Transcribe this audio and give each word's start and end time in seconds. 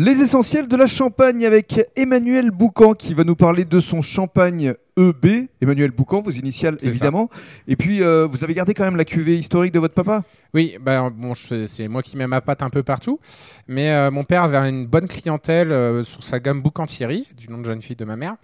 Les 0.00 0.22
essentiels 0.22 0.68
de 0.68 0.76
la 0.76 0.86
Champagne 0.86 1.44
avec 1.44 1.80
Emmanuel 1.96 2.52
Boucan 2.52 2.94
qui 2.94 3.14
va 3.14 3.24
nous 3.24 3.34
parler 3.34 3.64
de 3.64 3.80
son 3.80 4.00
champagne 4.00 4.74
EB. 4.96 5.48
Emmanuel 5.60 5.90
Boucan, 5.90 6.22
vos 6.22 6.30
initiales 6.30 6.76
ça. 6.78 6.86
évidemment. 6.86 7.28
Et 7.66 7.74
puis 7.74 8.00
euh, 8.00 8.24
vous 8.24 8.44
avez 8.44 8.54
gardé 8.54 8.74
quand 8.74 8.84
même 8.84 8.94
la 8.94 9.04
cuvée 9.04 9.36
historique 9.36 9.72
de 9.72 9.80
votre 9.80 9.94
papa? 9.94 10.22
Oui, 10.54 10.76
bah, 10.80 11.10
bon, 11.12 11.32
c'est 11.34 11.88
moi 11.88 12.04
qui 12.04 12.16
mets 12.16 12.28
ma 12.28 12.40
patte 12.40 12.62
un 12.62 12.70
peu 12.70 12.84
partout. 12.84 13.18
Mais 13.66 13.90
euh, 13.90 14.12
mon 14.12 14.22
père 14.22 14.44
avait 14.44 14.68
une 14.68 14.86
bonne 14.86 15.08
clientèle 15.08 15.72
euh, 15.72 16.04
sur 16.04 16.22
sa 16.22 16.38
gamme 16.38 16.62
Boucantieri, 16.62 17.26
du 17.36 17.48
nom 17.48 17.58
de 17.58 17.64
jeune 17.64 17.82
fille 17.82 17.96
de 17.96 18.04
ma 18.04 18.14
mère. 18.14 18.36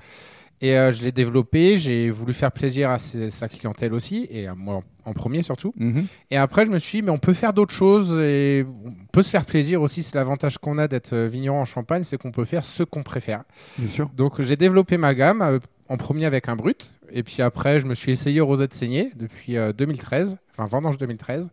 Et 0.61 0.79
euh, 0.79 0.93
je 0.93 1.05
l'ai 1.05 1.13
développé, 1.13 1.77
j'ai 1.79 2.09
voulu 2.11 2.33
faire 2.33 2.51
plaisir 2.53 2.91
à 2.91 2.99
ses- 2.99 3.31
sa 3.31 3.49
clientèle 3.49 3.93
aussi, 3.93 4.27
et 4.31 4.47
à 4.47 4.55
moi 4.55 4.83
en 5.05 5.13
premier 5.13 5.43
surtout. 5.43 5.75
Mhm. 5.77 6.07
Et 6.31 6.37
après, 6.39 6.65
je 6.65 6.71
me 6.71 6.79
suis 6.79 6.99
dit, 6.99 7.03
mais 7.03 7.11
on 7.11 7.19
peut 7.19 7.35
faire 7.35 7.53
d'autres 7.53 7.75
choses 7.75 8.19
et 8.21 8.65
on 8.87 8.93
peut 9.13 9.23
se 9.23 9.29
faire 9.31 9.45
plaisir 9.45 9.83
aussi. 9.83 10.03
C'est 10.03 10.15
l'avantage 10.17 10.57
qu'on 10.59 10.79
a 10.79 10.89
d'être 10.89 11.13
euh, 11.13 11.29
vigneron 11.29 11.61
en 11.61 11.65
Champagne, 11.67 12.05
c'est 12.05 12.17
qu'on 12.17 12.31
peut 12.31 12.47
faire 12.47 12.65
ce 12.65 12.83
qu'on 12.85 13.03
préfère. 13.03 13.43
Bien 13.79 13.91
sûr. 13.91 14.09
Donc 14.17 14.41
j'ai 14.41 14.57
développé 14.57 14.97
ma 14.97 15.15
gamme 15.15 15.43
euh, 15.43 15.59
en 15.91 15.99
premier 15.99 16.25
avec 16.25 16.49
un 16.49 16.57
brut 16.57 16.93
et 17.13 17.23
puis 17.23 17.43
après 17.43 17.79
je 17.81 17.87
me 17.87 17.95
suis 17.95 18.13
essayé 18.13 18.41
au 18.41 18.47
rosette 18.47 18.73
saignée 18.73 19.11
depuis 19.17 19.59
euh, 19.59 19.73
2013, 19.75 20.39
enfin 20.57 20.65
vendange 20.67 20.97
2013. 20.97 21.51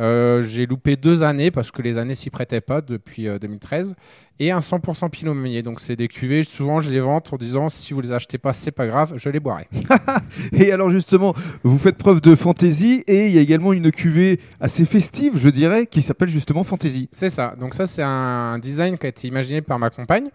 Euh, 0.00 0.42
j'ai 0.42 0.64
loupé 0.66 0.96
deux 0.96 1.22
années 1.22 1.50
parce 1.50 1.70
que 1.70 1.82
les 1.82 1.98
années 1.98 2.14
s'y 2.14 2.30
prêtaient 2.30 2.62
pas 2.62 2.80
depuis 2.80 3.28
euh, 3.28 3.38
2013 3.38 3.94
et 4.42 4.50
un 4.50 4.58
100% 4.58 5.08
Pinot 5.10 5.34
Meunier. 5.34 5.62
Donc 5.62 5.80
c'est 5.80 5.96
des 5.96 6.08
cuvées, 6.08 6.42
souvent 6.42 6.80
je 6.80 6.90
les 6.90 7.00
vante 7.00 7.32
en 7.32 7.36
disant 7.36 7.68
si 7.68 7.94
vous 7.94 8.00
les 8.00 8.12
achetez 8.12 8.38
pas 8.38 8.52
c'est 8.52 8.72
pas 8.72 8.86
grave, 8.86 9.14
je 9.16 9.28
les 9.28 9.40
boirai. 9.40 9.68
Et 10.52 10.72
alors 10.72 10.90
justement, 10.90 11.34
vous 11.62 11.78
faites 11.78 11.96
preuve 11.96 12.20
de 12.20 12.34
fantaisie 12.34 13.04
et 13.06 13.26
il 13.26 13.32
y 13.32 13.38
a 13.38 13.40
également 13.40 13.72
une 13.72 13.90
cuvée 13.92 14.40
assez 14.60 14.84
festive, 14.84 15.36
je 15.36 15.48
dirais, 15.48 15.86
qui 15.86 16.02
s'appelle 16.02 16.28
justement 16.28 16.64
Fantaisie. 16.64 17.08
C'est 17.12 17.30
ça. 17.30 17.54
Donc 17.58 17.74
ça, 17.74 17.86
c'est 17.86 18.02
un 18.02 18.58
design 18.58 18.98
qui 18.98 19.06
a 19.06 19.08
été 19.08 19.28
imaginé 19.28 19.62
par 19.62 19.78
ma 19.78 19.90
compagne. 19.90 20.28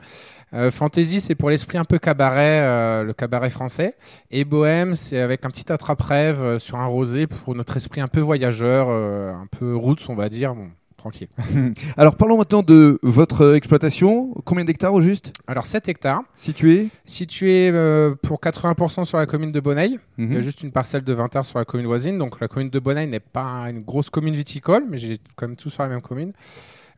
Euh, 0.54 0.72
fantasy, 0.72 1.20
c'est 1.20 1.36
pour 1.36 1.50
l'esprit 1.50 1.78
un 1.78 1.84
peu 1.84 2.00
cabaret, 2.00 2.62
euh, 2.62 3.04
le 3.04 3.14
cabaret 3.14 3.50
français. 3.50 3.96
Et 4.32 4.46
bohème, 4.46 4.96
c'est 4.96 5.20
avec 5.20 5.46
un 5.46 5.50
petit 5.50 5.70
attrape-rêve 5.72 6.42
euh, 6.42 6.60
sur 6.60 6.78
un 6.80 6.86
rosé 6.86 7.28
pour 7.28 7.54
notre 7.54 7.76
esprit 7.76 8.00
un 8.00 8.08
peu 8.08 8.22
voyageur, 8.22 8.88
euh, 8.90 9.34
un 9.34 9.48
peu 9.48 9.76
roots, 9.76 10.10
on 10.10 10.16
va 10.16 10.30
dire. 10.30 10.56
Bon, 10.56 10.70
tranquille. 10.98 11.28
Alors 11.98 12.16
parlons 12.16 12.38
maintenant 12.38 12.64
de 12.64 13.00
votre 13.04 13.56
exploitation. 13.56 14.34
Combien 14.46 14.66
d'hectares 14.66 14.94
au 14.94 15.02
juste? 15.02 15.32
Alors 15.48 15.66
7 15.66 15.88
hectares, 15.90 16.22
Situé? 16.36 16.90
Situé 17.06 17.70
euh, 17.74 18.16
pour 18.22 18.40
80% 18.42 19.06
sur 19.06 19.18
la 19.18 19.26
commune 19.26 19.52
de 19.52 19.60
Bonneil. 19.60 20.00
Il 20.18 20.26
y 20.26 20.34
a 20.34 20.40
Mhm. 20.40 20.42
juste 20.42 20.64
une 20.64 20.72
parcelle 20.72 21.04
de 21.04 21.14
20 21.14 21.26
hectares 21.26 21.46
sur 21.46 21.60
la 21.60 21.66
commune 21.66 21.86
voisine. 21.88 22.18
Donc 22.18 22.40
la 22.42 22.48
commune 22.48 22.70
de 22.70 22.80
Bonneil 22.80 23.08
n'est 23.08 23.20
pas 23.20 23.70
une 23.70 23.82
grosse 23.82 24.10
commune 24.10 24.34
viticole, 24.34 24.84
mais 24.90 24.98
j'ai 24.98 25.18
quand 25.36 25.48
même 25.48 25.56
tout 25.56 25.70
sur 25.70 25.84
la 25.84 25.90
même 25.90 26.02
commune. 26.02 26.34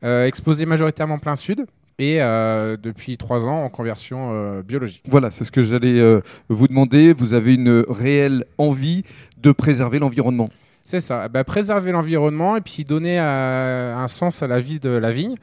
Euh, 0.03 0.25
exposé 0.25 0.66
majoritairement 0.66 1.20
plein 1.20 1.36
sud 1.36 1.66
et 1.97 2.22
euh, 2.22 2.77
depuis 2.81 3.17
3 3.17 3.44
ans 3.45 3.66
en 3.66 3.70
conversion 3.70 4.30
euh, 4.31 4.61
biologique. 4.61 5.03
Voilà, 5.09 5.30
c'est 5.31 5.44
ce 5.44 5.52
que 5.52 5.61
j'allais 5.61 6.00
euh, 6.00 6.22
vous 6.47 6.70
demander. 6.70 7.11
Vous 7.11 7.33
avez 7.33 7.55
une 7.55 7.83
réelle 7.89 8.45
envie 8.58 9.03
de 9.42 9.52
préserver 9.52 10.00
l'environnement? 10.00 10.47
C'est 10.82 11.00
ça, 11.02 11.28
Bah, 11.28 11.44
préserver 11.44 11.92
l'environnement 11.92 12.56
et 12.56 12.62
puis 12.62 12.84
donner 12.84 13.20
euh, 13.20 13.96
un 13.96 14.08
sens 14.08 14.42
à 14.42 14.48
la 14.48 14.60
vie 14.60 14.80
de 14.80 14.90
la 14.90 15.12
vigne. 15.12 15.36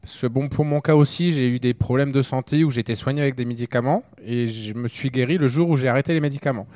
Parce 0.00 0.18
que 0.20 0.26
bon, 0.26 0.48
pour 0.48 0.64
mon 0.64 0.80
cas 0.80 0.94
aussi, 0.96 1.32
j'ai 1.32 1.48
eu 1.48 1.60
des 1.60 1.74
problèmes 1.74 2.10
de 2.12 2.22
santé 2.22 2.64
où 2.64 2.70
j'étais 2.70 2.94
soigné 2.96 3.22
avec 3.22 3.34
des 3.36 3.44
médicaments 3.44 4.02
et 4.24 4.46
je 4.48 4.74
me 4.74 4.88
suis 4.88 5.10
guéri 5.10 5.38
le 5.38 5.46
jour 5.48 5.68
où 5.70 5.76
j'ai 5.76 5.88
arrêté 5.88 6.12
les 6.12 6.20
médicaments. 6.20 6.66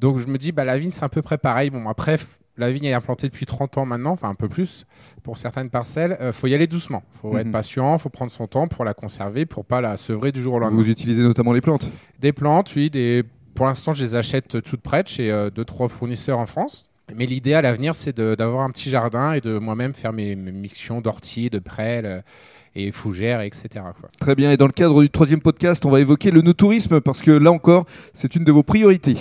Donc 0.00 0.18
je 0.18 0.26
me 0.26 0.38
dis, 0.38 0.52
bah, 0.52 0.64
la 0.64 0.78
vigne, 0.78 0.90
c'est 0.90 1.04
à 1.04 1.08
peu 1.10 1.20
près 1.22 1.36
pareil. 1.38 1.68
Bon, 1.70 1.86
après, 1.88 2.18
la 2.56 2.70
vigne 2.70 2.86
est 2.86 2.92
implantée 2.94 3.28
depuis 3.28 3.44
30 3.46 3.76
ans 3.78 3.84
maintenant, 3.86 4.12
enfin 4.12 4.28
un 4.30 4.34
peu 4.34 4.48
plus 4.48 4.84
pour 5.22 5.36
certaines 5.38 5.68
parcelles. 5.70 6.16
Il 6.22 6.32
faut 6.32 6.46
y 6.46 6.54
aller 6.54 6.66
doucement. 6.66 7.02
Il 7.14 7.20
faut 7.20 7.32
Mhm. 7.34 7.38
être 7.40 7.52
patient, 7.52 7.94
il 7.96 7.98
faut 8.00 8.08
prendre 8.10 8.32
son 8.32 8.46
temps 8.46 8.68
pour 8.68 8.84
la 8.86 8.94
conserver, 8.94 9.44
pour 9.46 9.64
pas 9.66 9.80
la 9.82 9.96
sevrer 9.98 10.32
du 10.32 10.42
jour 10.42 10.54
au 10.54 10.58
lendemain. 10.58 10.76
Vous 10.76 10.88
utilisez 10.90 11.22
notamment 11.22 11.52
les 11.52 11.60
plantes? 11.62 11.88
Des 12.20 12.32
plantes, 12.32 12.74
oui. 12.74 12.88
Des... 12.90 13.22
Pour 13.54 13.66
l'instant, 13.66 13.92
je 13.92 14.02
les 14.02 14.16
achète 14.16 14.62
toutes 14.62 14.80
prêtes 14.80 15.08
chez 15.08 15.30
euh, 15.30 15.50
deux, 15.50 15.64
trois 15.66 15.88
fournisseurs 15.88 16.38
en 16.38 16.46
France. 16.46 16.88
Mais 17.16 17.26
l'idée 17.26 17.54
à 17.54 17.62
l'avenir, 17.62 17.94
c'est 17.94 18.18
d'avoir 18.18 18.62
un 18.62 18.70
petit 18.70 18.90
jardin 18.90 19.32
et 19.32 19.40
de 19.40 19.58
moi-même 19.58 19.92
faire 19.92 20.12
mes, 20.12 20.34
missions 20.34 21.00
d'ortie, 21.00 21.50
de 21.50 21.58
prêle 21.58 22.06
euh, 22.06 22.20
et 22.74 22.90
fougères, 22.92 23.40
etc. 23.40 23.68
Très 24.20 24.34
bien. 24.34 24.50
Et 24.50 24.56
dans 24.56 24.66
le 24.66 24.72
cadre 24.72 25.02
du 25.02 25.10
troisième 25.10 25.40
podcast, 25.40 25.84
on 25.84 25.90
va 25.90 26.00
évoquer 26.00 26.30
le 26.30 26.40
no-tourisme 26.40 27.00
parce 27.00 27.22
que 27.22 27.30
là 27.30 27.52
encore, 27.52 27.86
c'est 28.14 28.34
une 28.34 28.44
de 28.44 28.52
vos 28.52 28.62
priorités. 28.62 29.16